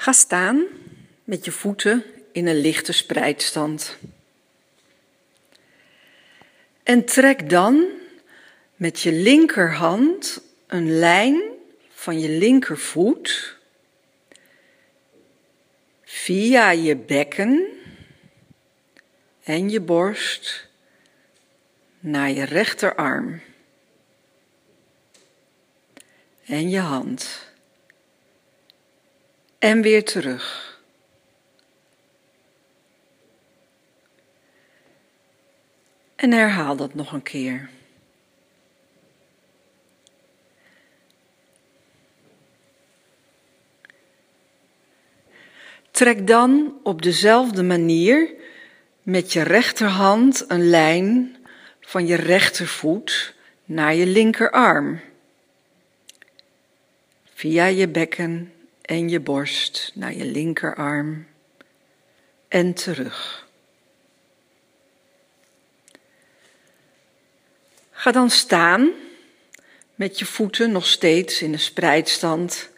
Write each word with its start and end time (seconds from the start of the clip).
Ga 0.00 0.12
staan 0.12 0.64
met 1.24 1.44
je 1.44 1.52
voeten 1.52 2.04
in 2.32 2.46
een 2.46 2.60
lichte 2.60 2.92
spreidstand. 2.92 3.96
En 6.82 7.04
trek 7.04 7.50
dan 7.50 7.86
met 8.76 9.00
je 9.00 9.12
linkerhand 9.12 10.40
een 10.66 10.98
lijn 10.98 11.42
van 11.90 12.20
je 12.20 12.28
linkervoet 12.28 13.56
via 16.04 16.70
je 16.70 16.96
bekken 16.96 17.66
en 19.42 19.70
je 19.70 19.80
borst 19.80 20.68
naar 21.98 22.30
je 22.30 22.44
rechterarm 22.44 23.40
en 26.44 26.70
je 26.70 26.80
hand. 26.80 27.49
En 29.60 29.82
weer 29.82 30.04
terug. 30.04 30.78
En 36.16 36.32
herhaal 36.32 36.76
dat 36.76 36.94
nog 36.94 37.12
een 37.12 37.22
keer. 37.22 37.68
Trek 45.90 46.26
dan 46.26 46.80
op 46.82 47.02
dezelfde 47.02 47.62
manier 47.62 48.34
met 49.02 49.32
je 49.32 49.42
rechterhand 49.42 50.44
een 50.48 50.68
lijn 50.68 51.36
van 51.80 52.06
je 52.06 52.16
rechtervoet 52.16 53.34
naar 53.64 53.94
je 53.94 54.06
linkerarm. 54.06 55.00
Via 57.34 57.64
je 57.66 57.88
bekken 57.88 58.52
en 58.90 59.08
je 59.08 59.20
borst 59.20 59.90
naar 59.94 60.14
je 60.14 60.24
linkerarm 60.24 61.26
en 62.48 62.74
terug. 62.74 63.48
Ga 67.90 68.12
dan 68.12 68.30
staan 68.30 68.90
met 69.94 70.18
je 70.18 70.24
voeten 70.24 70.72
nog 70.72 70.86
steeds 70.86 71.42
in 71.42 71.52
de 71.52 71.58
spreidstand 71.58 72.70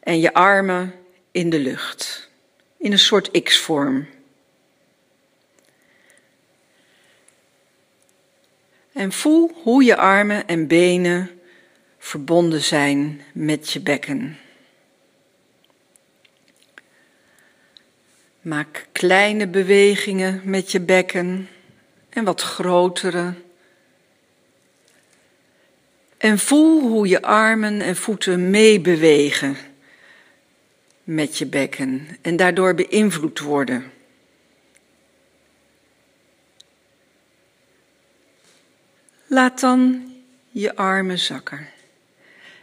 en 0.00 0.20
je 0.20 0.34
armen 0.34 0.94
in 1.30 1.50
de 1.50 1.58
lucht, 1.58 2.30
in 2.76 2.92
een 2.92 2.98
soort 2.98 3.42
X-vorm. 3.42 4.08
En 8.92 9.12
voel 9.12 9.50
hoe 9.62 9.84
je 9.84 9.96
armen 9.96 10.46
en 10.46 10.66
benen 10.66 11.40
verbonden 11.98 12.60
zijn 12.60 13.22
met 13.32 13.70
je 13.70 13.80
bekken. 13.80 14.38
Maak 18.42 18.86
kleine 18.92 19.46
bewegingen 19.46 20.40
met 20.44 20.72
je 20.72 20.80
bekken 20.80 21.48
en 22.08 22.24
wat 22.24 22.40
grotere. 22.40 23.34
En 26.18 26.38
voel 26.38 26.80
hoe 26.80 27.08
je 27.08 27.22
armen 27.22 27.80
en 27.80 27.96
voeten 27.96 28.50
meebewegen 28.50 29.56
met 31.04 31.38
je 31.38 31.46
bekken 31.46 32.08
en 32.22 32.36
daardoor 32.36 32.74
beïnvloed 32.74 33.38
worden. 33.38 33.92
Laat 39.26 39.60
dan 39.60 40.12
je 40.50 40.76
armen 40.76 41.18
zakken 41.18 41.68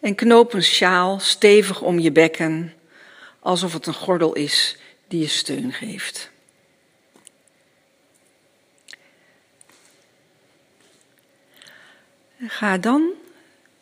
en 0.00 0.14
knoop 0.14 0.52
een 0.52 0.62
sjaal 0.62 1.20
stevig 1.20 1.82
om 1.82 1.98
je 1.98 2.12
bekken, 2.12 2.72
alsof 3.40 3.72
het 3.72 3.86
een 3.86 3.94
gordel 3.94 4.32
is 4.32 4.76
die 5.12 5.20
je 5.20 5.28
steun 5.28 5.72
geeft. 5.72 6.30
Ga 12.38 12.78
dan 12.78 13.10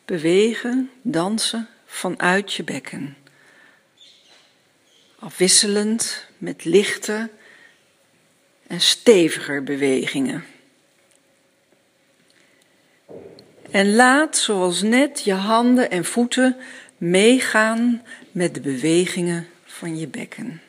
bewegen, 0.04 0.90
dansen 1.02 1.68
vanuit 1.86 2.52
je 2.52 2.64
bekken. 2.64 3.16
Afwisselend 5.18 6.26
met 6.38 6.64
lichte 6.64 7.30
en 8.66 8.80
steviger 8.80 9.62
bewegingen. 9.62 10.44
En 13.70 13.94
laat 13.94 14.36
zoals 14.36 14.82
net 14.82 15.24
je 15.24 15.34
handen 15.34 15.90
en 15.90 16.04
voeten 16.04 16.56
meegaan 16.96 18.02
met 18.32 18.54
de 18.54 18.60
bewegingen 18.60 19.48
van 19.64 19.98
je 19.98 20.06
bekken. 20.06 20.60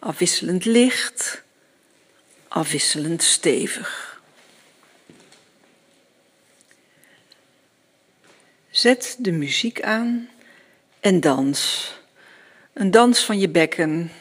Afwisselend 0.00 0.64
licht, 0.64 1.42
afwisselend 2.48 3.22
stevig. 3.22 4.20
Zet 8.70 9.16
de 9.18 9.32
muziek 9.32 9.82
aan 9.82 10.28
en 11.00 11.20
dans. 11.20 11.92
Een 12.72 12.90
dans 12.90 13.24
van 13.24 13.38
je 13.38 13.48
bekken 13.48 14.12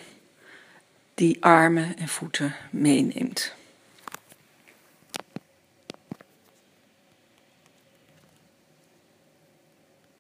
die 1.13 1.44
armen 1.44 1.97
en 1.97 2.07
voeten 2.07 2.56
meeneemt. 2.72 3.53